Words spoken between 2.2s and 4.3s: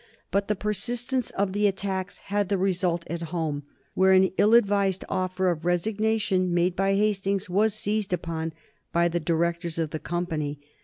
had their result at home, where